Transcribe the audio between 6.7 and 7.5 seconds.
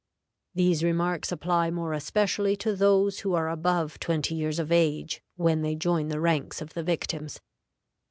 the victims."